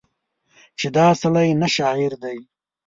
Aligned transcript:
چې 0.79 0.87
دا 0.97 1.07
سړی 1.21 1.49
نه 1.61 1.67
شاعر 1.75 2.11
دی 2.23 2.37